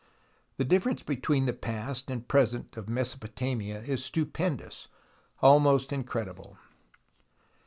[0.57, 4.87] The difference between the past and present of Mesopotamia is stupendous,
[5.43, 6.57] almost incredible.